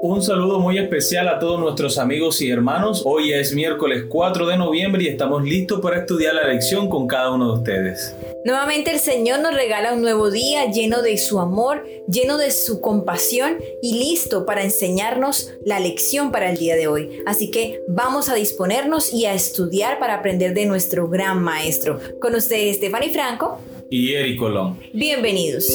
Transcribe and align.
Un 0.00 0.22
saludo 0.22 0.60
muy 0.60 0.78
especial 0.78 1.28
a 1.28 1.40
todos 1.40 1.58
nuestros 1.58 1.98
amigos 1.98 2.40
y 2.40 2.50
hermanos. 2.50 3.02
Hoy 3.04 3.32
es 3.32 3.52
miércoles 3.52 4.04
4 4.08 4.46
de 4.46 4.56
noviembre 4.56 5.02
y 5.02 5.08
estamos 5.08 5.42
listos 5.42 5.80
para 5.80 5.98
estudiar 5.98 6.34
la 6.34 6.46
lección 6.46 6.88
con 6.88 7.08
cada 7.08 7.32
uno 7.32 7.48
de 7.48 7.58
ustedes. 7.58 8.14
Nuevamente 8.44 8.92
el 8.92 9.00
Señor 9.00 9.40
nos 9.40 9.54
regala 9.54 9.92
un 9.92 10.00
nuevo 10.00 10.30
día 10.30 10.70
lleno 10.70 11.02
de 11.02 11.18
su 11.18 11.40
amor, 11.40 11.84
lleno 12.06 12.38
de 12.38 12.52
su 12.52 12.80
compasión 12.80 13.58
y 13.82 13.98
listo 13.98 14.46
para 14.46 14.62
enseñarnos 14.62 15.52
la 15.64 15.80
lección 15.80 16.30
para 16.30 16.48
el 16.48 16.58
día 16.58 16.76
de 16.76 16.86
hoy. 16.86 17.20
Así 17.26 17.50
que 17.50 17.80
vamos 17.88 18.28
a 18.28 18.36
disponernos 18.36 19.12
y 19.12 19.26
a 19.26 19.34
estudiar 19.34 19.98
para 19.98 20.14
aprender 20.14 20.54
de 20.54 20.66
nuestro 20.66 21.08
gran 21.08 21.42
maestro. 21.42 21.98
Con 22.20 22.36
ustedes 22.36 22.76
Stephanie 22.76 23.10
Franco 23.10 23.58
y 23.90 24.14
Eric 24.14 24.38
Colón. 24.38 24.78
Bienvenidos. 24.92 25.66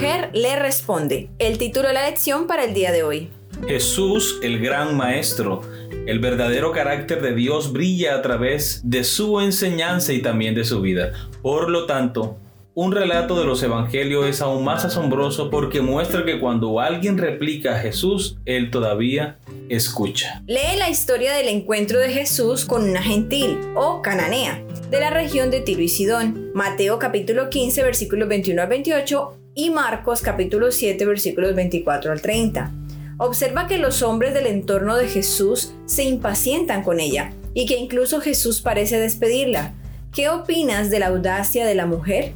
Mujer 0.00 0.30
le 0.32 0.56
responde. 0.56 1.28
El 1.38 1.58
título 1.58 1.88
de 1.88 1.92
la 1.92 2.08
lección 2.08 2.46
para 2.46 2.64
el 2.64 2.72
día 2.72 2.90
de 2.90 3.02
hoy. 3.02 3.28
Jesús, 3.68 4.38
el 4.42 4.58
gran 4.58 4.96
maestro, 4.96 5.60
el 6.06 6.20
verdadero 6.20 6.72
carácter 6.72 7.20
de 7.20 7.34
Dios 7.34 7.70
brilla 7.70 8.14
a 8.14 8.22
través 8.22 8.80
de 8.82 9.04
su 9.04 9.40
enseñanza 9.40 10.14
y 10.14 10.22
también 10.22 10.54
de 10.54 10.64
su 10.64 10.80
vida. 10.80 11.12
Por 11.42 11.68
lo 11.68 11.84
tanto, 11.84 12.38
un 12.72 12.92
relato 12.92 13.38
de 13.38 13.44
los 13.44 13.62
evangelios 13.62 14.26
es 14.26 14.40
aún 14.40 14.64
más 14.64 14.86
asombroso 14.86 15.50
porque 15.50 15.82
muestra 15.82 16.24
que 16.24 16.40
cuando 16.40 16.80
alguien 16.80 17.18
replica 17.18 17.76
a 17.76 17.80
Jesús, 17.80 18.38
él 18.46 18.70
todavía 18.70 19.36
escucha. 19.68 20.42
Lee 20.46 20.78
la 20.78 20.88
historia 20.88 21.34
del 21.34 21.48
encuentro 21.48 21.98
de 21.98 22.08
Jesús 22.08 22.64
con 22.64 22.88
una 22.88 23.02
gentil 23.02 23.58
o 23.74 24.00
cananea 24.00 24.64
de 24.90 24.98
la 24.98 25.10
región 25.10 25.50
de 25.50 25.60
Tiro 25.60 25.82
y 25.82 25.88
Sidón. 25.88 26.52
Mateo 26.54 26.98
capítulo 26.98 27.50
15 27.50 27.82
versículos 27.82 28.28
21 28.30 28.62
al 28.62 28.68
28 28.68 29.39
y 29.54 29.70
Marcos 29.70 30.22
capítulo 30.22 30.70
7 30.70 31.04
versículos 31.06 31.54
24 31.54 32.12
al 32.12 32.22
30. 32.22 32.72
Observa 33.18 33.66
que 33.66 33.78
los 33.78 34.02
hombres 34.02 34.32
del 34.32 34.46
entorno 34.46 34.96
de 34.96 35.08
Jesús 35.08 35.74
se 35.86 36.04
impacientan 36.04 36.82
con 36.82 37.00
ella 37.00 37.32
y 37.52 37.66
que 37.66 37.76
incluso 37.76 38.20
Jesús 38.20 38.62
parece 38.62 38.98
despedirla. 38.98 39.74
¿Qué 40.12 40.28
opinas 40.28 40.90
de 40.90 41.00
la 41.00 41.08
audacia 41.08 41.66
de 41.66 41.74
la 41.74 41.86
mujer? 41.86 42.32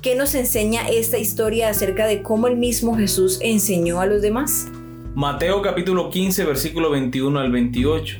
¿Qué 0.00 0.14
nos 0.14 0.34
enseña 0.34 0.88
esta 0.88 1.18
historia 1.18 1.68
acerca 1.68 2.06
de 2.06 2.22
cómo 2.22 2.46
el 2.48 2.56
mismo 2.56 2.96
Jesús 2.96 3.38
enseñó 3.42 4.00
a 4.00 4.06
los 4.06 4.22
demás? 4.22 4.68
Mateo 5.14 5.62
capítulo 5.62 6.10
15 6.10 6.44
versículo 6.44 6.90
21 6.90 7.38
al 7.38 7.52
28. 7.52 8.18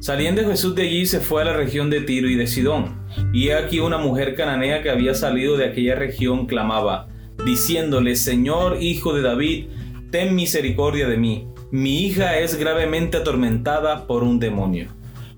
Saliendo 0.00 0.42
Jesús 0.42 0.74
de 0.74 0.82
allí 0.82 1.06
se 1.06 1.20
fue 1.20 1.42
a 1.42 1.44
la 1.46 1.54
región 1.54 1.88
de 1.88 2.02
Tiro 2.02 2.28
y 2.28 2.34
de 2.34 2.46
Sidón, 2.46 3.06
y 3.32 3.50
aquí 3.50 3.80
una 3.80 3.96
mujer 3.96 4.34
cananea 4.34 4.82
que 4.82 4.90
había 4.90 5.14
salido 5.14 5.56
de 5.56 5.64
aquella 5.64 5.94
región 5.94 6.46
clamaba, 6.46 7.08
diciéndole, 7.44 8.16
Señor, 8.16 8.82
hijo 8.82 9.14
de 9.14 9.22
David, 9.22 9.66
ten 10.10 10.34
misericordia 10.34 11.08
de 11.08 11.16
mí. 11.16 11.48
Mi 11.70 12.04
hija 12.04 12.38
es 12.38 12.56
gravemente 12.56 13.16
atormentada 13.16 14.06
por 14.06 14.22
un 14.22 14.38
demonio. 14.38 14.88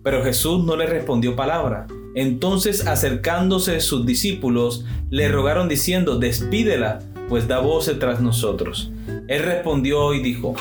Pero 0.02 0.22
Jesús 0.22 0.64
no 0.64 0.76
le 0.76 0.86
respondió 0.86 1.34
palabra. 1.34 1.86
Entonces 2.14 2.86
acercándose 2.86 3.80
sus 3.80 4.06
discípulos, 4.06 4.84
le 5.10 5.28
rogaron 5.28 5.68
diciendo, 5.68 6.18
despídela, 6.18 7.00
pues 7.28 7.48
da 7.48 7.58
voces 7.58 7.98
tras 7.98 8.20
nosotros. 8.20 8.90
Él 9.28 9.42
respondió 9.42 10.14
y 10.14 10.22
dijo, 10.22 10.54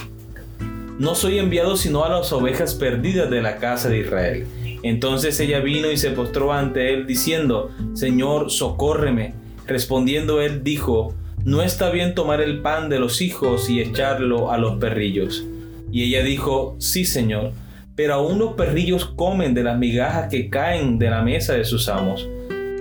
no 0.97 1.13
soy 1.13 1.39
enviado 1.39 1.75
sino 1.75 2.06
a 2.06 2.09
las 2.09 2.31
ovejas 2.31 2.73
perdidas 2.75 3.30
de 3.30 3.41
la 3.41 3.58
casa 3.58 3.89
de 3.89 4.00
Israel. 4.00 4.47
Entonces 4.81 5.39
ella 5.39 5.59
vino 5.59 5.91
y 5.91 5.97
se 5.97 6.11
postró 6.11 6.53
ante 6.53 6.94
él 6.94 7.06
diciendo, 7.06 7.72
Señor, 7.94 8.52
socórreme. 8.52 9.33
Respondiendo 9.67 10.41
él 10.41 10.63
dijo, 10.63 11.13
no 11.45 11.61
está 11.61 11.91
bien 11.91 12.16
tomar 12.16 12.41
el 12.41 12.63
pan 12.63 12.89
de 12.89 12.97
los 12.97 13.22
hijos 13.22 13.69
y 13.69 13.79
echarlo 13.79 14.51
a 14.51 14.57
los 14.57 14.79
perrillos. 14.79 15.45
Y 15.91 16.03
ella 16.03 16.23
dijo, 16.23 16.75
sí, 16.79 17.06
Señor, 17.06 17.51
pero 17.95 18.16
aún 18.16 18.39
los 18.39 18.53
perrillos 18.53 19.06
comen 19.06 19.53
de 19.53 19.63
las 19.63 19.78
migajas 19.78 20.28
que 20.29 20.50
caen 20.50 20.97
de 20.97 21.11
la 21.11 21.22
mesa 21.22 21.53
de 21.53 21.63
sus 21.63 21.88
amos. 21.88 22.28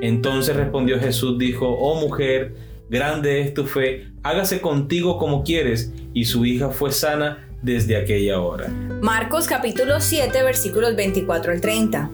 Entonces 0.01 0.57
respondió 0.57 0.99
Jesús, 0.99 1.39
dijo, 1.39 1.69
oh 1.69 2.01
mujer, 2.01 2.55
grande 2.89 3.43
es 3.43 3.53
tu 3.53 3.67
fe, 3.67 4.09
hágase 4.23 4.63
contigo 4.63 5.19
como 5.19 5.45
quieres. 5.45 5.93
Y 6.15 6.25
su 6.25 6.47
hija 6.47 6.71
fue 6.71 6.91
sana 6.91 7.47
desde 7.61 7.97
aquella 7.97 8.41
hora. 8.41 8.69
Marcos 9.03 9.47
capítulo 9.47 10.01
7 10.01 10.43
versículos 10.43 10.97
24 10.97 11.53
al 11.53 11.61
30. 11.61 12.11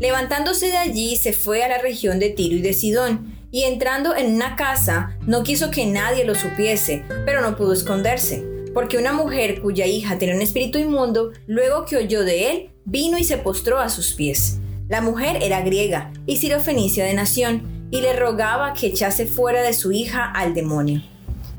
Levantándose 0.00 0.66
de 0.66 0.78
allí 0.78 1.14
se 1.14 1.32
fue 1.32 1.62
a 1.62 1.68
la 1.68 1.78
región 1.78 2.18
de 2.18 2.30
Tiro 2.30 2.56
y 2.56 2.60
de 2.60 2.72
Sidón 2.72 3.31
y 3.52 3.64
entrando 3.64 4.16
en 4.16 4.34
una 4.34 4.56
casa 4.56 5.16
no 5.26 5.44
quiso 5.44 5.70
que 5.70 5.86
nadie 5.86 6.24
lo 6.24 6.34
supiese, 6.34 7.04
pero 7.24 7.42
no 7.42 7.56
pudo 7.56 7.74
esconderse, 7.74 8.42
porque 8.74 8.96
una 8.98 9.12
mujer 9.12 9.60
cuya 9.60 9.86
hija 9.86 10.18
tenía 10.18 10.34
un 10.34 10.42
espíritu 10.42 10.78
inmundo, 10.78 11.32
luego 11.46 11.84
que 11.84 11.98
oyó 11.98 12.24
de 12.24 12.50
él, 12.50 12.70
vino 12.86 13.18
y 13.18 13.24
se 13.24 13.36
postró 13.36 13.78
a 13.78 13.90
sus 13.90 14.14
pies. 14.14 14.58
La 14.88 15.02
mujer 15.02 15.38
era 15.42 15.60
griega 15.60 16.10
y 16.26 16.38
sirofenicia 16.38 17.04
de 17.04 17.14
nación, 17.14 17.86
y 17.90 18.00
le 18.00 18.14
rogaba 18.14 18.72
que 18.72 18.86
echase 18.86 19.26
fuera 19.26 19.62
de 19.62 19.74
su 19.74 19.92
hija 19.92 20.24
al 20.24 20.54
demonio. 20.54 21.02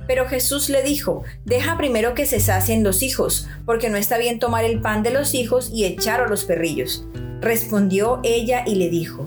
Pero 0.07 0.27
Jesús 0.27 0.67
le 0.69 0.81
dijo, 0.81 1.23
deja 1.45 1.77
primero 1.77 2.15
que 2.15 2.25
se 2.25 2.39
sacien 2.39 2.83
los 2.83 3.03
hijos, 3.03 3.47
porque 3.67 3.89
no 3.89 3.97
está 3.97 4.17
bien 4.17 4.39
tomar 4.39 4.65
el 4.65 4.81
pan 4.81 5.03
de 5.03 5.11
los 5.11 5.35
hijos 5.35 5.69
y 5.71 5.85
echar 5.85 6.21
a 6.21 6.27
los 6.27 6.43
perrillos. 6.43 7.05
Respondió 7.39 8.19
ella 8.23 8.63
y 8.65 8.75
le 8.75 8.89
dijo, 8.89 9.25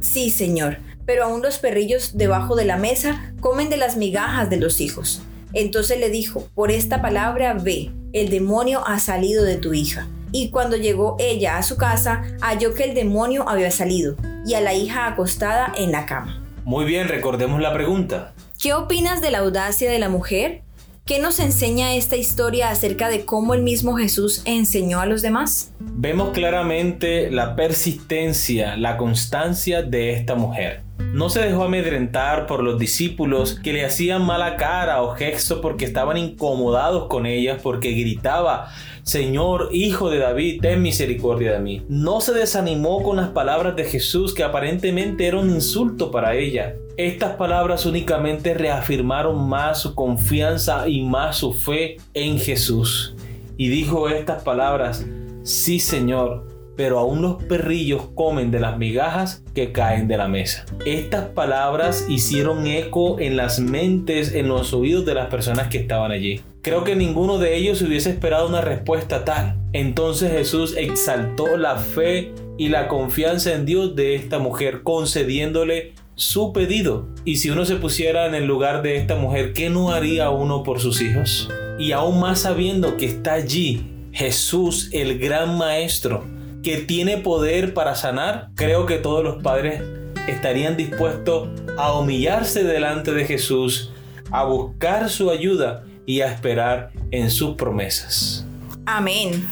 sí, 0.00 0.30
Señor, 0.30 0.78
pero 1.06 1.24
aún 1.24 1.42
los 1.42 1.58
perrillos 1.58 2.16
debajo 2.16 2.56
de 2.56 2.64
la 2.64 2.76
mesa 2.76 3.34
comen 3.40 3.70
de 3.70 3.76
las 3.76 3.96
migajas 3.96 4.50
de 4.50 4.56
los 4.56 4.80
hijos. 4.80 5.22
Entonces 5.52 6.00
le 6.00 6.10
dijo, 6.10 6.48
por 6.54 6.70
esta 6.70 7.00
palabra 7.00 7.54
ve, 7.54 7.90
el 8.12 8.28
demonio 8.28 8.86
ha 8.86 8.98
salido 8.98 9.44
de 9.44 9.56
tu 9.56 9.72
hija. 9.74 10.08
Y 10.32 10.50
cuando 10.50 10.76
llegó 10.76 11.16
ella 11.20 11.58
a 11.58 11.62
su 11.62 11.76
casa, 11.76 12.22
halló 12.40 12.74
que 12.74 12.84
el 12.84 12.94
demonio 12.94 13.48
había 13.48 13.70
salido, 13.70 14.16
y 14.44 14.54
a 14.54 14.60
la 14.60 14.74
hija 14.74 15.06
acostada 15.06 15.72
en 15.76 15.92
la 15.92 16.06
cama. 16.06 16.42
Muy 16.64 16.84
bien, 16.84 17.08
recordemos 17.08 17.60
la 17.60 17.72
pregunta. 17.72 18.34
¿Qué 18.60 18.72
opinas 18.72 19.20
de 19.20 19.30
la 19.30 19.38
audacia 19.38 19.90
de 19.90 19.98
la 19.98 20.08
mujer? 20.08 20.62
¿Qué 21.04 21.18
nos 21.18 21.38
enseña 21.38 21.94
esta 21.94 22.16
historia 22.16 22.70
acerca 22.70 23.10
de 23.10 23.26
cómo 23.26 23.52
el 23.52 23.62
mismo 23.62 23.94
Jesús 23.96 24.40
enseñó 24.46 25.00
a 25.00 25.06
los 25.06 25.20
demás? 25.20 25.70
Vemos 25.78 26.30
claramente 26.30 27.30
la 27.30 27.56
persistencia, 27.56 28.78
la 28.78 28.96
constancia 28.96 29.82
de 29.82 30.14
esta 30.14 30.34
mujer. 30.34 30.83
No 31.14 31.30
se 31.30 31.38
dejó 31.38 31.62
amedrentar 31.62 32.48
por 32.48 32.64
los 32.64 32.76
discípulos 32.76 33.60
que 33.62 33.72
le 33.72 33.84
hacían 33.84 34.26
mala 34.26 34.56
cara 34.56 35.00
o 35.00 35.14
gesto 35.14 35.60
porque 35.60 35.84
estaban 35.84 36.16
incomodados 36.16 37.06
con 37.06 37.24
ellas 37.24 37.60
porque 37.62 37.92
gritaba, 37.92 38.72
Señor, 39.04 39.68
hijo 39.70 40.10
de 40.10 40.18
David, 40.18 40.60
ten 40.60 40.82
misericordia 40.82 41.52
de 41.52 41.60
mí. 41.60 41.82
No 41.88 42.20
se 42.20 42.32
desanimó 42.32 43.04
con 43.04 43.18
las 43.18 43.28
palabras 43.28 43.76
de 43.76 43.84
Jesús 43.84 44.34
que 44.34 44.42
aparentemente 44.42 45.28
era 45.28 45.38
un 45.38 45.50
insulto 45.50 46.10
para 46.10 46.34
ella. 46.34 46.74
Estas 46.96 47.36
palabras 47.36 47.86
únicamente 47.86 48.52
reafirmaron 48.52 49.48
más 49.48 49.82
su 49.82 49.94
confianza 49.94 50.88
y 50.88 51.02
más 51.02 51.36
su 51.36 51.52
fe 51.52 51.98
en 52.14 52.40
Jesús. 52.40 53.14
Y 53.56 53.68
dijo 53.68 54.08
estas 54.08 54.42
palabras, 54.42 55.06
sí 55.44 55.78
Señor, 55.78 56.53
pero 56.76 56.98
aún 56.98 57.22
los 57.22 57.42
perrillos 57.44 58.08
comen 58.14 58.50
de 58.50 58.60
las 58.60 58.78
migajas 58.78 59.42
que 59.54 59.72
caen 59.72 60.08
de 60.08 60.16
la 60.16 60.28
mesa. 60.28 60.66
Estas 60.84 61.28
palabras 61.28 62.06
hicieron 62.08 62.66
eco 62.66 63.18
en 63.20 63.36
las 63.36 63.60
mentes, 63.60 64.34
en 64.34 64.48
los 64.48 64.72
oídos 64.72 65.04
de 65.04 65.14
las 65.14 65.28
personas 65.28 65.68
que 65.68 65.78
estaban 65.78 66.10
allí. 66.10 66.40
Creo 66.62 66.84
que 66.84 66.96
ninguno 66.96 67.38
de 67.38 67.56
ellos 67.56 67.82
hubiese 67.82 68.10
esperado 68.10 68.48
una 68.48 68.62
respuesta 68.62 69.24
tal. 69.24 69.56
Entonces 69.72 70.32
Jesús 70.32 70.74
exaltó 70.76 71.56
la 71.56 71.76
fe 71.76 72.32
y 72.56 72.68
la 72.68 72.88
confianza 72.88 73.52
en 73.52 73.66
Dios 73.66 73.94
de 73.96 74.14
esta 74.14 74.38
mujer, 74.38 74.82
concediéndole 74.82 75.92
su 76.14 76.52
pedido. 76.52 77.08
Y 77.24 77.36
si 77.36 77.50
uno 77.50 77.64
se 77.64 77.76
pusiera 77.76 78.26
en 78.26 78.34
el 78.34 78.46
lugar 78.46 78.82
de 78.82 78.96
esta 78.96 79.16
mujer, 79.16 79.52
¿qué 79.52 79.68
no 79.68 79.90
haría 79.90 80.30
uno 80.30 80.62
por 80.62 80.80
sus 80.80 81.00
hijos? 81.00 81.50
Y 81.78 81.92
aún 81.92 82.20
más 82.20 82.40
sabiendo 82.40 82.96
que 82.96 83.06
está 83.06 83.34
allí 83.34 83.90
Jesús, 84.14 84.90
el 84.92 85.18
gran 85.18 85.58
maestro, 85.58 86.24
que 86.64 86.78
tiene 86.78 87.18
poder 87.18 87.74
para 87.74 87.94
sanar, 87.94 88.48
creo 88.56 88.86
que 88.86 88.96
todos 88.96 89.22
los 89.22 89.42
padres 89.42 89.82
estarían 90.26 90.78
dispuestos 90.78 91.50
a 91.76 91.92
humillarse 91.92 92.64
delante 92.64 93.12
de 93.12 93.26
Jesús, 93.26 93.92
a 94.30 94.44
buscar 94.44 95.10
su 95.10 95.30
ayuda 95.30 95.84
y 96.06 96.22
a 96.22 96.32
esperar 96.32 96.90
en 97.10 97.30
sus 97.30 97.54
promesas. 97.56 98.46
Amén. 98.86 99.46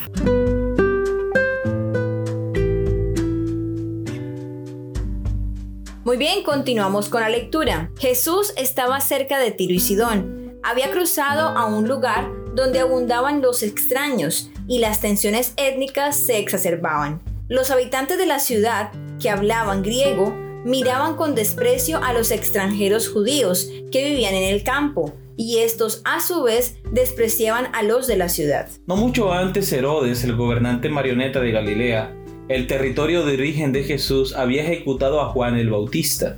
Muy 6.05 6.17
bien, 6.17 6.43
continuamos 6.43 7.11
con 7.11 7.21
la 7.21 7.29
lectura. 7.29 7.91
Jesús 7.99 8.55
estaba 8.57 9.01
cerca 9.01 9.39
de 9.39 9.51
Tiro 9.51 9.75
y 9.75 9.81
Sidón. 9.81 10.59
Había 10.63 10.91
cruzado 10.91 11.49
a 11.49 11.67
un 11.67 11.87
lugar 11.87 12.31
donde 12.55 12.81
abundaban 12.81 13.43
los 13.43 13.63
extraños 13.63 14.49
y 14.69 14.79
las 14.79 15.01
tensiones 15.01 15.55
étnicas 15.57 16.17
se 16.17 16.39
exacerbaban. 16.39 17.21
Los 17.49 17.71
habitantes 17.71 18.19
de 18.19 18.27
la 18.27 18.39
ciudad, 18.39 18.93
que 19.21 19.31
hablaban 19.31 19.83
griego, 19.83 20.35
miraban 20.65 21.17
con 21.17 21.35
desprecio 21.35 22.03
a 22.03 22.13
los 22.13 22.31
extranjeros 22.31 23.09
judíos 23.09 23.69
que 23.91 24.05
vivían 24.05 24.35
en 24.35 24.55
el 24.55 24.63
campo, 24.63 25.13
y 25.37 25.59
estos 25.59 26.03
a 26.05 26.21
su 26.21 26.43
vez 26.43 26.79
despreciaban 26.93 27.69
a 27.75 27.83
los 27.83 28.07
de 28.07 28.17
la 28.17 28.29
ciudad. 28.29 28.69
No 28.87 28.97
mucho 28.97 29.33
antes 29.33 29.73
Herodes, 29.73 30.25
el 30.25 30.37
gobernante 30.37 30.89
marioneta 30.89 31.41
de 31.41 31.53
Galilea, 31.53 32.15
el 32.49 32.67
territorio 32.67 33.25
de 33.25 33.35
origen 33.35 33.73
de 33.73 33.83
Jesús, 33.85 34.35
había 34.35 34.63
ejecutado 34.63 35.21
a 35.21 35.31
Juan 35.31 35.57
el 35.57 35.71
Bautista. 35.71 36.37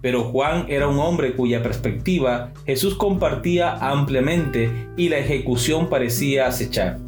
Pero 0.00 0.24
Juan 0.24 0.66
era 0.68 0.88
un 0.88 0.98
hombre 0.98 1.34
cuya 1.34 1.62
perspectiva 1.62 2.52
Jesús 2.66 2.96
compartía 2.96 3.76
ampliamente 3.76 4.88
y 4.96 5.08
la 5.08 5.18
ejecución 5.18 5.88
parecía 5.88 6.48
acechar. 6.48 6.98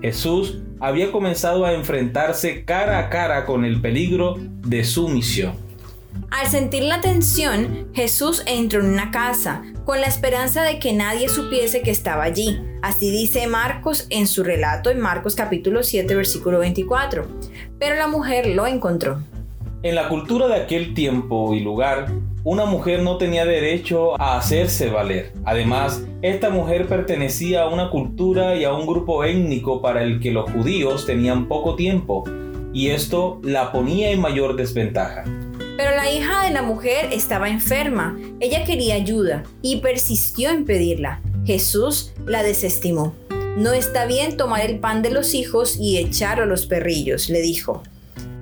Jesús 0.00 0.58
había 0.80 1.12
comenzado 1.12 1.64
a 1.64 1.74
enfrentarse 1.74 2.64
cara 2.64 2.98
a 2.98 3.10
cara 3.10 3.44
con 3.44 3.64
el 3.64 3.80
peligro 3.80 4.36
de 4.38 4.84
su 4.84 5.08
misión. 5.08 5.52
Al 6.30 6.46
sentir 6.46 6.84
la 6.84 7.00
tensión, 7.00 7.88
Jesús 7.92 8.42
entró 8.46 8.80
en 8.80 8.90
una 8.90 9.10
casa, 9.10 9.62
con 9.84 10.00
la 10.00 10.06
esperanza 10.06 10.62
de 10.62 10.78
que 10.78 10.92
nadie 10.92 11.28
supiese 11.28 11.82
que 11.82 11.90
estaba 11.90 12.24
allí. 12.24 12.60
Así 12.82 13.10
dice 13.10 13.46
Marcos 13.46 14.06
en 14.10 14.26
su 14.26 14.42
relato 14.42 14.90
en 14.90 15.00
Marcos 15.00 15.34
capítulo 15.34 15.82
7 15.82 16.14
versículo 16.14 16.60
24. 16.60 17.26
Pero 17.78 17.96
la 17.96 18.06
mujer 18.06 18.46
lo 18.46 18.66
encontró. 18.66 19.20
En 19.82 19.94
la 19.94 20.08
cultura 20.08 20.46
de 20.46 20.56
aquel 20.56 20.94
tiempo 20.94 21.54
y 21.54 21.60
lugar, 21.60 22.12
una 22.44 22.64
mujer 22.64 23.02
no 23.02 23.18
tenía 23.18 23.44
derecho 23.44 24.20
a 24.20 24.38
hacerse 24.38 24.88
valer. 24.88 25.32
Además, 25.44 26.02
esta 26.22 26.50
mujer 26.50 26.86
pertenecía 26.86 27.62
a 27.62 27.68
una 27.68 27.90
cultura 27.90 28.56
y 28.56 28.64
a 28.64 28.72
un 28.72 28.86
grupo 28.86 29.24
étnico 29.24 29.82
para 29.82 30.02
el 30.02 30.20
que 30.20 30.30
los 30.30 30.50
judíos 30.50 31.04
tenían 31.04 31.48
poco 31.48 31.76
tiempo, 31.76 32.24
y 32.72 32.88
esto 32.88 33.40
la 33.42 33.72
ponía 33.72 34.10
en 34.10 34.20
mayor 34.20 34.56
desventaja. 34.56 35.24
Pero 35.76 35.96
la 35.96 36.10
hija 36.10 36.44
de 36.44 36.50
la 36.50 36.62
mujer 36.62 37.08
estaba 37.12 37.48
enferma. 37.48 38.18
Ella 38.38 38.64
quería 38.64 38.94
ayuda 38.94 39.44
y 39.62 39.76
persistió 39.76 40.50
en 40.50 40.64
pedirla. 40.64 41.20
Jesús 41.44 42.12
la 42.26 42.42
desestimó. 42.42 43.14
No 43.56 43.72
está 43.72 44.06
bien 44.06 44.36
tomar 44.36 44.60
el 44.62 44.78
pan 44.78 45.02
de 45.02 45.10
los 45.10 45.34
hijos 45.34 45.76
y 45.78 45.98
echarlo 45.98 46.44
a 46.44 46.46
los 46.46 46.66
perrillos, 46.66 47.28
le 47.28 47.40
dijo. 47.40 47.82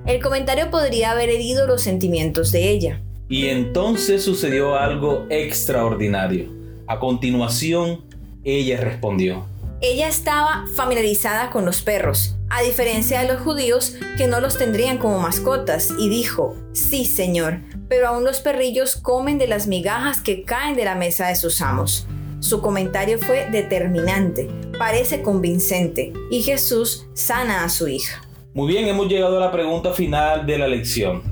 El 0.06 0.22
comentario 0.22 0.70
podría 0.70 1.12
haber 1.12 1.30
herido 1.30 1.66
los 1.66 1.82
sentimientos 1.82 2.52
de 2.52 2.70
ella. 2.70 3.00
Y 3.28 3.48
entonces 3.48 4.24
sucedió 4.24 4.76
algo 4.76 5.26
extraordinario. 5.28 6.48
A 6.86 6.98
continuación, 6.98 8.04
ella 8.42 8.80
respondió. 8.80 9.44
Ella 9.80 10.08
estaba 10.08 10.64
familiarizada 10.74 11.50
con 11.50 11.64
los 11.64 11.82
perros, 11.82 12.36
a 12.48 12.62
diferencia 12.62 13.20
de 13.20 13.28
los 13.28 13.42
judíos 13.42 13.94
que 14.16 14.26
no 14.26 14.40
los 14.40 14.56
tendrían 14.56 14.98
como 14.98 15.20
mascotas, 15.20 15.90
y 15.98 16.08
dijo, 16.08 16.56
sí 16.72 17.04
señor, 17.04 17.60
pero 17.88 18.08
aún 18.08 18.24
los 18.24 18.40
perrillos 18.40 18.96
comen 18.96 19.38
de 19.38 19.46
las 19.46 19.66
migajas 19.66 20.20
que 20.20 20.42
caen 20.42 20.74
de 20.74 20.84
la 20.84 20.94
mesa 20.94 21.28
de 21.28 21.36
sus 21.36 21.60
amos. 21.60 22.06
Su 22.40 22.60
comentario 22.60 23.18
fue 23.18 23.48
determinante, 23.50 24.48
parece 24.78 25.22
convincente, 25.22 26.12
y 26.30 26.42
Jesús 26.42 27.06
sana 27.12 27.62
a 27.62 27.68
su 27.68 27.86
hija. 27.88 28.22
Muy 28.54 28.72
bien, 28.72 28.88
hemos 28.88 29.08
llegado 29.08 29.36
a 29.36 29.40
la 29.40 29.52
pregunta 29.52 29.92
final 29.92 30.46
de 30.46 30.58
la 30.58 30.66
lección. 30.66 31.22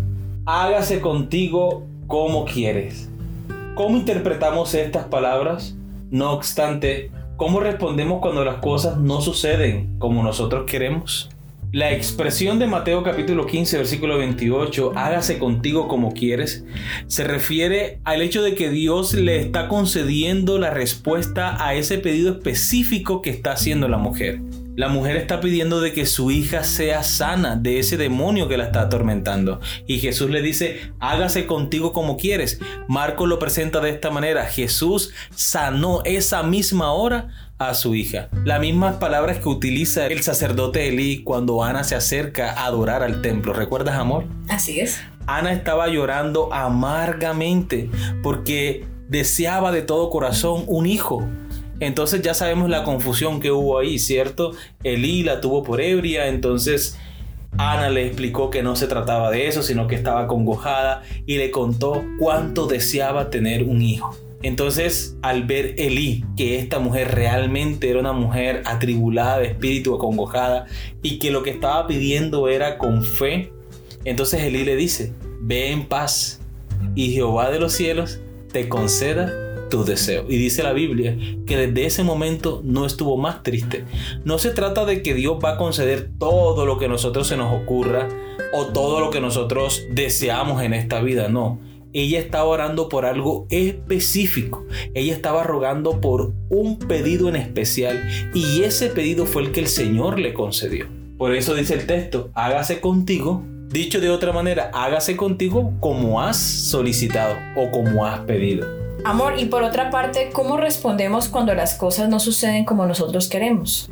Hágase 0.44 1.00
contigo 1.00 1.85
como 2.06 2.44
quieres. 2.44 3.10
¿Cómo 3.74 3.96
interpretamos 3.96 4.74
estas 4.74 5.04
palabras? 5.04 5.76
No 6.10 6.32
obstante, 6.32 7.10
¿Cómo 7.36 7.60
respondemos 7.60 8.20
cuando 8.22 8.46
las 8.46 8.56
cosas 8.62 8.96
no 8.96 9.20
suceden 9.20 9.98
como 9.98 10.22
nosotros 10.22 10.64
queremos? 10.64 11.28
La 11.70 11.92
expresión 11.92 12.58
de 12.58 12.66
Mateo 12.66 13.02
capítulo 13.02 13.44
15 13.44 13.76
versículo 13.76 14.16
28, 14.16 14.92
hágase 14.96 15.38
contigo 15.38 15.86
como 15.86 16.12
quieres, 16.12 16.64
se 17.08 17.24
refiere 17.24 18.00
al 18.04 18.22
hecho 18.22 18.42
de 18.42 18.54
que 18.54 18.70
Dios 18.70 19.12
le 19.12 19.38
está 19.38 19.68
concediendo 19.68 20.58
la 20.58 20.70
respuesta 20.70 21.62
a 21.62 21.74
ese 21.74 21.98
pedido 21.98 22.32
específico 22.32 23.20
que 23.20 23.28
está 23.28 23.52
haciendo 23.52 23.86
la 23.86 23.98
mujer. 23.98 24.40
La 24.76 24.88
mujer 24.88 25.16
está 25.16 25.40
pidiendo 25.40 25.80
de 25.80 25.94
que 25.94 26.04
su 26.04 26.30
hija 26.30 26.62
sea 26.62 27.02
sana 27.02 27.56
de 27.56 27.78
ese 27.78 27.96
demonio 27.96 28.46
que 28.46 28.58
la 28.58 28.64
está 28.64 28.82
atormentando. 28.82 29.58
Y 29.86 30.00
Jesús 30.00 30.28
le 30.28 30.42
dice, 30.42 30.92
hágase 31.00 31.46
contigo 31.46 31.94
como 31.94 32.18
quieres. 32.18 32.60
Marco 32.86 33.26
lo 33.26 33.38
presenta 33.38 33.80
de 33.80 33.88
esta 33.88 34.10
manera. 34.10 34.44
Jesús 34.44 35.14
sanó 35.34 36.02
esa 36.04 36.42
misma 36.42 36.92
hora 36.92 37.28
a 37.56 37.72
su 37.72 37.94
hija. 37.94 38.28
Las 38.44 38.60
mismas 38.60 38.96
palabras 38.96 39.38
que 39.38 39.48
utiliza 39.48 40.08
el 40.08 40.22
sacerdote 40.22 40.88
Elí 40.88 41.22
cuando 41.22 41.64
Ana 41.64 41.82
se 41.82 41.94
acerca 41.94 42.52
a 42.52 42.66
adorar 42.66 43.02
al 43.02 43.22
templo. 43.22 43.54
¿Recuerdas, 43.54 43.98
amor? 43.98 44.26
Así 44.50 44.80
es. 44.80 45.00
Ana 45.26 45.54
estaba 45.54 45.88
llorando 45.88 46.52
amargamente 46.52 47.88
porque 48.22 48.84
deseaba 49.08 49.72
de 49.72 49.80
todo 49.80 50.10
corazón 50.10 50.64
un 50.66 50.84
hijo. 50.84 51.26
Entonces 51.80 52.22
ya 52.22 52.34
sabemos 52.34 52.70
la 52.70 52.84
confusión 52.84 53.40
que 53.40 53.50
hubo 53.50 53.78
ahí, 53.78 53.98
¿cierto? 53.98 54.52
Elí 54.82 55.22
la 55.22 55.40
tuvo 55.40 55.62
por 55.62 55.80
ebria, 55.80 56.28
entonces 56.28 56.98
Ana 57.58 57.90
le 57.90 58.06
explicó 58.06 58.50
que 58.50 58.62
no 58.62 58.76
se 58.76 58.86
trataba 58.86 59.30
de 59.30 59.48
eso, 59.48 59.62
sino 59.62 59.86
que 59.86 59.94
estaba 59.94 60.26
congojada 60.26 61.02
y 61.26 61.38
le 61.38 61.50
contó 61.50 62.04
cuánto 62.18 62.66
deseaba 62.66 63.30
tener 63.30 63.62
un 63.64 63.82
hijo. 63.82 64.16
Entonces, 64.42 65.16
al 65.22 65.44
ver 65.44 65.74
Elí 65.78 66.24
que 66.36 66.58
esta 66.58 66.78
mujer 66.78 67.14
realmente 67.14 67.88
era 67.88 67.98
una 67.98 68.12
mujer 68.12 68.62
atribulada 68.66 69.38
de 69.38 69.46
espíritu, 69.46 69.94
acongojada, 69.94 70.66
y 71.02 71.18
que 71.18 71.30
lo 71.30 71.42
que 71.42 71.50
estaba 71.50 71.86
pidiendo 71.86 72.48
era 72.48 72.78
con 72.78 73.02
fe, 73.02 73.50
entonces 74.04 74.42
Elí 74.42 74.64
le 74.64 74.76
dice, 74.76 75.12
ve 75.40 75.72
en 75.72 75.86
paz, 75.86 76.40
y 76.94 77.12
Jehová 77.12 77.50
de 77.50 77.58
los 77.58 77.72
cielos 77.72 78.20
te 78.52 78.68
conceda 78.68 79.45
tu 79.68 79.84
deseo. 79.84 80.24
Y 80.28 80.36
dice 80.36 80.62
la 80.62 80.72
Biblia 80.72 81.16
que 81.46 81.56
desde 81.56 81.86
ese 81.86 82.04
momento 82.04 82.60
no 82.64 82.86
estuvo 82.86 83.16
más 83.16 83.42
triste. 83.42 83.84
No 84.24 84.38
se 84.38 84.50
trata 84.50 84.84
de 84.84 85.02
que 85.02 85.14
Dios 85.14 85.38
va 85.44 85.52
a 85.52 85.56
conceder 85.58 86.10
todo 86.18 86.66
lo 86.66 86.78
que 86.78 86.86
a 86.86 86.88
nosotros 86.88 87.26
se 87.26 87.36
nos 87.36 87.52
ocurra 87.52 88.08
o 88.52 88.66
todo 88.66 89.00
lo 89.00 89.10
que 89.10 89.20
nosotros 89.20 89.82
deseamos 89.90 90.62
en 90.62 90.74
esta 90.74 91.00
vida, 91.00 91.28
no. 91.28 91.60
Ella 91.92 92.18
estaba 92.18 92.44
orando 92.44 92.88
por 92.88 93.06
algo 93.06 93.46
específico. 93.48 94.66
Ella 94.92 95.14
estaba 95.14 95.44
rogando 95.44 96.00
por 96.00 96.34
un 96.50 96.78
pedido 96.78 97.28
en 97.28 97.36
especial 97.36 98.06
y 98.34 98.62
ese 98.62 98.90
pedido 98.90 99.24
fue 99.24 99.42
el 99.42 99.52
que 99.52 99.60
el 99.60 99.68
Señor 99.68 100.18
le 100.18 100.34
concedió. 100.34 100.86
Por 101.16 101.34
eso 101.34 101.54
dice 101.54 101.74
el 101.74 101.86
texto, 101.86 102.30
hágase 102.34 102.80
contigo 102.80 103.42
Dicho 103.70 104.00
de 104.00 104.10
otra 104.10 104.32
manera, 104.32 104.70
hágase 104.72 105.16
contigo 105.16 105.74
como 105.80 106.22
has 106.22 106.36
solicitado 106.36 107.34
o 107.56 107.70
como 107.72 108.06
has 108.06 108.20
pedido. 108.20 108.85
Amor, 109.06 109.34
y 109.38 109.44
por 109.44 109.62
otra 109.62 109.88
parte, 109.88 110.30
¿cómo 110.32 110.56
respondemos 110.56 111.28
cuando 111.28 111.54
las 111.54 111.74
cosas 111.74 112.08
no 112.08 112.18
suceden 112.18 112.64
como 112.64 112.86
nosotros 112.86 113.28
queremos? 113.28 113.88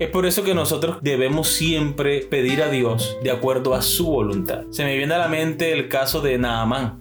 Es 0.00 0.10
por 0.10 0.26
eso 0.26 0.42
que 0.42 0.56
nosotros 0.56 0.98
debemos 1.02 1.46
siempre 1.46 2.18
pedir 2.18 2.60
a 2.60 2.68
Dios 2.68 3.16
de 3.22 3.30
acuerdo 3.30 3.74
a 3.74 3.82
su 3.82 4.06
voluntad. 4.06 4.64
Se 4.70 4.82
me 4.82 4.96
viene 4.96 5.14
a 5.14 5.18
la 5.18 5.28
mente 5.28 5.72
el 5.72 5.86
caso 5.86 6.20
de 6.20 6.36
Naamán. 6.36 6.98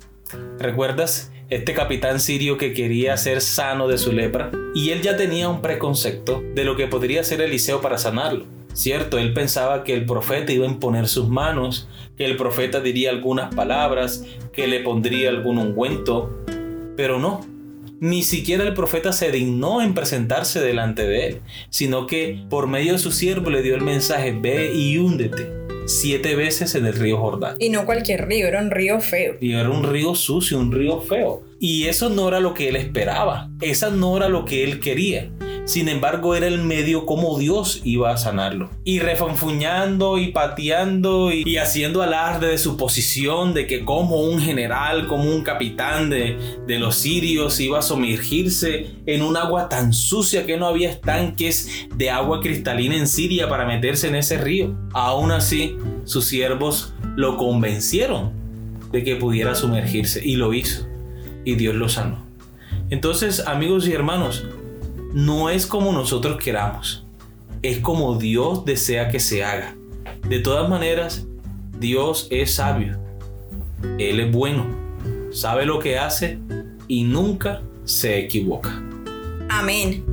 ¿Recuerdas? 0.59 1.31
Este 1.49 1.73
capitán 1.73 2.19
sirio 2.19 2.59
que 2.59 2.71
quería 2.71 3.17
ser 3.17 3.41
sano 3.41 3.87
de 3.87 3.97
su 3.97 4.11
lepra. 4.11 4.51
Y 4.75 4.91
él 4.91 5.01
ya 5.01 5.17
tenía 5.17 5.49
un 5.49 5.59
preconcepto 5.59 6.43
de 6.53 6.63
lo 6.63 6.75
que 6.75 6.85
podría 6.85 7.21
hacer 7.21 7.41
Eliseo 7.41 7.81
para 7.81 7.97
sanarlo. 7.97 8.45
Cierto, 8.73 9.17
él 9.17 9.33
pensaba 9.33 9.83
que 9.83 9.95
el 9.95 10.05
profeta 10.05 10.51
iba 10.51 10.67
a 10.67 10.69
imponer 10.69 11.07
sus 11.07 11.27
manos, 11.29 11.89
que 12.15 12.25
el 12.25 12.37
profeta 12.37 12.79
diría 12.79 13.09
algunas 13.09 13.55
palabras, 13.55 14.23
que 14.51 14.67
le 14.67 14.81
pondría 14.81 15.31
algún 15.31 15.57
ungüento, 15.57 16.43
pero 16.95 17.19
no. 17.19 17.45
Ni 17.99 18.23
siquiera 18.23 18.63
el 18.63 18.73
profeta 18.73 19.13
se 19.13 19.31
dignó 19.31 19.81
en 19.81 19.93
presentarse 19.93 20.59
delante 20.59 21.05
de 21.05 21.27
él, 21.27 21.41
sino 21.69 22.05
que 22.05 22.43
por 22.49 22.67
medio 22.67 22.93
de 22.93 22.99
su 22.99 23.11
siervo 23.11 23.49
le 23.49 23.61
dio 23.61 23.75
el 23.75 23.81
mensaje, 23.81 24.31
ve 24.33 24.73
y 24.73 24.97
húndete 24.97 25.63
siete 25.85 26.35
veces 26.35 26.75
en 26.75 26.85
el 26.85 26.93
río 26.93 27.17
Jordán. 27.17 27.57
Y 27.59 27.69
no 27.69 27.85
cualquier 27.85 28.27
río, 28.27 28.47
era 28.47 28.61
un 28.61 28.71
río 28.71 28.99
feo. 28.99 29.35
Y 29.39 29.53
era 29.53 29.69
un 29.69 29.83
río 29.83 30.15
sucio, 30.15 30.57
un 30.57 30.71
río 30.71 31.01
feo. 31.01 31.43
Y 31.59 31.85
eso 31.85 32.09
no 32.09 32.27
era 32.27 32.39
lo 32.39 32.53
que 32.53 32.69
él 32.69 32.75
esperaba, 32.75 33.49
esa 33.61 33.89
no 33.89 34.17
era 34.17 34.29
lo 34.29 34.45
que 34.45 34.63
él 34.63 34.79
quería. 34.79 35.31
Sin 35.65 35.87
embargo, 35.87 36.35
era 36.35 36.47
el 36.47 36.61
medio 36.61 37.05
como 37.05 37.37
Dios 37.39 37.81
iba 37.85 38.11
a 38.11 38.17
sanarlo. 38.17 38.69
Y 38.83 38.99
refanfuñando 38.99 40.17
y 40.17 40.31
pateando 40.31 41.31
y, 41.31 41.57
haciendo 41.57 42.01
alarde 42.01 42.47
de 42.47 42.57
su 42.57 42.75
posición, 42.75 43.53
de 43.53 43.65
que 43.65 43.85
como 43.85 44.21
un 44.21 44.39
general, 44.39 45.07
como 45.07 45.23
un 45.23 45.41
capitán 45.41 46.09
de, 46.09 46.37
de 46.67 46.79
los 46.79 46.95
sirios 46.95 47.59
iba 47.61 47.79
a 47.79 47.81
sumergirse 47.81 48.87
en 49.05 49.21
un 49.21 49.37
agua 49.37 49.69
tan 49.69 49.93
sucia 49.93 50.45
que 50.45 50.57
no 50.57 50.67
había 50.67 50.89
estanques 50.89 51.87
de 51.95 52.09
agua 52.09 52.41
cristalina 52.41 52.97
en 52.97 53.07
Siria 53.07 53.47
para 53.47 53.65
meterse 53.65 54.09
en 54.09 54.15
ese 54.15 54.37
río. 54.37 54.75
Aún 54.91 55.31
así, 55.31 55.77
sus 56.03 56.25
siervos 56.25 56.93
lo 57.15 57.37
convencieron 57.37 58.33
de 58.91 59.03
que 59.03 59.15
pudiera 59.15 59.55
sumergirse 59.55 60.21
y 60.23 60.35
lo 60.35 60.53
hizo. 60.53 60.87
Y 61.45 61.55
Dios 61.55 61.75
lo 61.75 61.87
sanó. 61.87 62.25
Entonces, 62.89 63.41
amigos 63.47 63.87
y 63.87 63.93
hermanos, 63.93 64.45
no 65.13 65.49
es 65.49 65.67
como 65.67 65.91
nosotros 65.91 66.37
queramos, 66.43 67.05
es 67.61 67.79
como 67.79 68.15
Dios 68.17 68.65
desea 68.65 69.09
que 69.09 69.19
se 69.19 69.43
haga. 69.43 69.75
De 70.27 70.39
todas 70.39 70.67
maneras, 70.67 71.25
Dios 71.79 72.27
es 72.31 72.55
sabio 72.55 72.97
Él 73.99 74.19
es 74.19 74.31
bueno, 74.31 74.65
sabe 75.31 75.65
lo 75.65 75.79
que 75.79 75.99
hace 75.99 76.39
y 76.87 77.03
nunca 77.03 77.61
se 77.83 78.17
equivoca. 78.17 78.81
Amén. 79.49 80.03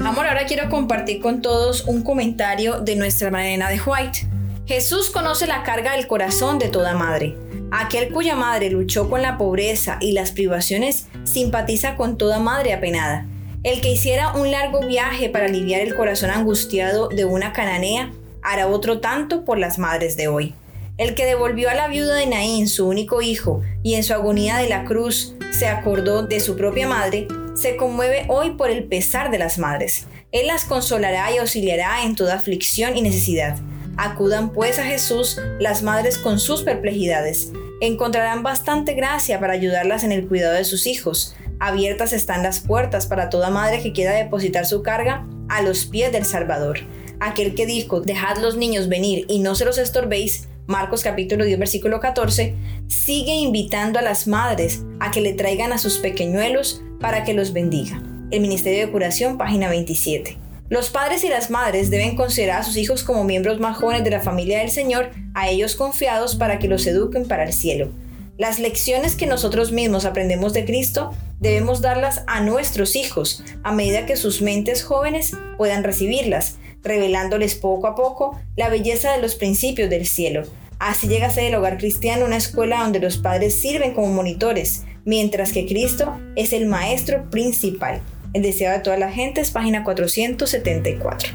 Amor, 0.00 0.26
ahora 0.26 0.46
quiero 0.46 0.68
compartir 0.68 1.20
con 1.20 1.40
todos 1.40 1.84
un 1.86 2.02
comentario 2.02 2.80
de 2.80 2.96
nuesra 2.96 3.30
Madre 3.30 3.58
de 3.58 3.80
White. 3.80 4.33
Jesús 4.66 5.10
conoce 5.10 5.46
la 5.46 5.62
carga 5.62 5.92
del 5.92 6.06
corazón 6.06 6.58
de 6.58 6.68
toda 6.68 6.94
madre. 6.94 7.36
Aquel 7.70 8.10
cuya 8.10 8.34
madre 8.34 8.70
luchó 8.70 9.10
con 9.10 9.20
la 9.20 9.36
pobreza 9.36 9.98
y 10.00 10.12
las 10.12 10.30
privaciones 10.30 11.08
simpatiza 11.24 11.96
con 11.96 12.16
toda 12.16 12.38
madre 12.38 12.72
apenada. 12.72 13.26
El 13.62 13.82
que 13.82 13.90
hiciera 13.92 14.32
un 14.32 14.50
largo 14.50 14.80
viaje 14.86 15.28
para 15.28 15.46
aliviar 15.46 15.82
el 15.82 15.94
corazón 15.94 16.30
angustiado 16.30 17.08
de 17.08 17.26
una 17.26 17.52
cananea 17.52 18.10
hará 18.42 18.66
otro 18.66 19.00
tanto 19.00 19.44
por 19.44 19.58
las 19.58 19.78
madres 19.78 20.16
de 20.16 20.28
hoy. 20.28 20.54
El 20.96 21.14
que 21.14 21.26
devolvió 21.26 21.68
a 21.68 21.74
la 21.74 21.88
viuda 21.88 22.14
de 22.14 22.26
Naín 22.26 22.66
su 22.66 22.88
único 22.88 23.20
hijo 23.20 23.60
y 23.82 23.94
en 23.94 24.02
su 24.02 24.14
agonía 24.14 24.56
de 24.56 24.70
la 24.70 24.84
cruz 24.84 25.34
se 25.50 25.66
acordó 25.66 26.22
de 26.22 26.40
su 26.40 26.56
propia 26.56 26.88
madre, 26.88 27.28
se 27.54 27.76
conmueve 27.76 28.24
hoy 28.28 28.52
por 28.52 28.70
el 28.70 28.84
pesar 28.84 29.30
de 29.30 29.38
las 29.38 29.58
madres. 29.58 30.06
Él 30.32 30.46
las 30.46 30.64
consolará 30.64 31.30
y 31.32 31.38
auxiliará 31.38 32.02
en 32.04 32.16
toda 32.16 32.36
aflicción 32.36 32.96
y 32.96 33.02
necesidad. 33.02 33.58
Acudan 33.96 34.50
pues 34.50 34.78
a 34.78 34.84
Jesús 34.84 35.38
las 35.60 35.82
madres 35.82 36.18
con 36.18 36.38
sus 36.38 36.62
perplejidades. 36.62 37.52
Encontrarán 37.80 38.42
bastante 38.42 38.94
gracia 38.94 39.40
para 39.40 39.52
ayudarlas 39.52 40.04
en 40.04 40.12
el 40.12 40.26
cuidado 40.26 40.54
de 40.54 40.64
sus 40.64 40.86
hijos. 40.86 41.36
Abiertas 41.60 42.12
están 42.12 42.42
las 42.42 42.60
puertas 42.60 43.06
para 43.06 43.30
toda 43.30 43.50
madre 43.50 43.82
que 43.82 43.92
quiera 43.92 44.12
depositar 44.12 44.66
su 44.66 44.82
carga 44.82 45.26
a 45.48 45.62
los 45.62 45.86
pies 45.86 46.12
del 46.12 46.24
Salvador. 46.24 46.80
Aquel 47.20 47.54
que 47.54 47.66
dijo, 47.66 48.00
dejad 48.00 48.38
los 48.38 48.56
niños 48.56 48.88
venir 48.88 49.24
y 49.28 49.38
no 49.38 49.54
se 49.54 49.64
los 49.64 49.78
estorbéis, 49.78 50.48
Marcos 50.66 51.02
capítulo 51.02 51.44
10 51.44 51.58
versículo 51.58 52.00
14, 52.00 52.54
sigue 52.88 53.34
invitando 53.34 53.98
a 53.98 54.02
las 54.02 54.26
madres 54.26 54.82
a 54.98 55.10
que 55.10 55.20
le 55.20 55.34
traigan 55.34 55.72
a 55.72 55.78
sus 55.78 55.98
pequeñuelos 55.98 56.82
para 57.00 57.22
que 57.22 57.34
los 57.34 57.52
bendiga. 57.52 58.02
El 58.30 58.40
Ministerio 58.40 58.86
de 58.86 58.92
Curación, 58.92 59.38
página 59.38 59.68
27. 59.68 60.43
Los 60.74 60.90
padres 60.90 61.22
y 61.22 61.28
las 61.28 61.50
madres 61.50 61.88
deben 61.88 62.16
considerar 62.16 62.58
a 62.58 62.64
sus 62.64 62.76
hijos 62.76 63.04
como 63.04 63.22
miembros 63.22 63.60
más 63.60 63.76
jóvenes 63.76 64.02
de 64.02 64.10
la 64.10 64.18
familia 64.18 64.58
del 64.58 64.72
Señor, 64.72 65.12
a 65.32 65.48
ellos 65.48 65.76
confiados 65.76 66.34
para 66.34 66.58
que 66.58 66.66
los 66.66 66.84
eduquen 66.88 67.28
para 67.28 67.44
el 67.44 67.52
cielo. 67.52 67.92
Las 68.38 68.58
lecciones 68.58 69.14
que 69.14 69.28
nosotros 69.28 69.70
mismos 69.70 70.04
aprendemos 70.04 70.52
de 70.52 70.64
Cristo 70.64 71.14
debemos 71.38 71.80
darlas 71.80 72.24
a 72.26 72.40
nuestros 72.40 72.96
hijos 72.96 73.44
a 73.62 73.70
medida 73.70 74.04
que 74.04 74.16
sus 74.16 74.42
mentes 74.42 74.82
jóvenes 74.82 75.36
puedan 75.56 75.84
recibirlas, 75.84 76.56
revelándoles 76.82 77.54
poco 77.54 77.86
a 77.86 77.94
poco 77.94 78.36
la 78.56 78.68
belleza 78.68 79.12
de 79.12 79.22
los 79.22 79.36
principios 79.36 79.88
del 79.88 80.08
cielo. 80.08 80.42
Así 80.80 81.06
llega 81.06 81.28
a 81.28 81.30
ser 81.30 81.44
el 81.44 81.54
hogar 81.54 81.78
cristiano 81.78 82.24
una 82.24 82.38
escuela 82.38 82.82
donde 82.82 82.98
los 82.98 83.18
padres 83.18 83.62
sirven 83.62 83.94
como 83.94 84.08
monitores, 84.08 84.82
mientras 85.04 85.52
que 85.52 85.66
Cristo 85.66 86.18
es 86.34 86.52
el 86.52 86.66
maestro 86.66 87.30
principal. 87.30 88.02
El 88.34 88.42
deseo 88.42 88.72
de 88.72 88.80
toda 88.80 88.96
la 88.96 89.12
gente 89.12 89.40
es 89.40 89.52
página 89.52 89.84
474. 89.84 91.34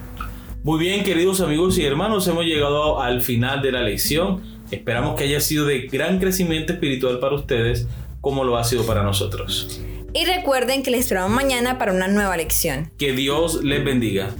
Muy 0.64 0.80
bien, 0.80 1.06
queridos 1.06 1.40
amigos 1.40 1.78
y 1.78 1.86
hermanos, 1.86 2.28
hemos 2.28 2.44
llegado 2.44 3.02
al 3.02 3.22
final 3.22 3.62
de 3.62 3.72
la 3.72 3.82
lección. 3.82 4.44
Esperamos 4.70 5.16
que 5.16 5.24
haya 5.24 5.40
sido 5.40 5.66
de 5.66 5.88
gran 5.88 6.20
crecimiento 6.20 6.74
espiritual 6.74 7.20
para 7.20 7.36
ustedes, 7.36 7.88
como 8.20 8.44
lo 8.44 8.58
ha 8.58 8.66
sido 8.66 8.86
para 8.86 9.02
nosotros. 9.02 9.82
Y 10.14 10.26
recuerden 10.26 10.84
que 10.84 10.92
les 10.92 11.00
esperamos 11.02 11.32
mañana 11.32 11.78
para 11.78 11.94
una 11.94 12.10
nueva 12.10 12.36
lección. 12.36 12.92
Que 12.98 13.14
Dios 13.14 13.64
les 13.64 13.82
bendiga. 13.86 14.36